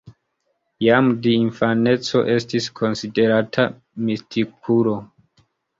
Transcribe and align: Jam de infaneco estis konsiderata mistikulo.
Jam 0.85 1.11
de 1.25 1.33
infaneco 1.41 2.23
estis 2.39 2.71
konsiderata 2.81 3.71
mistikulo. 4.09 5.01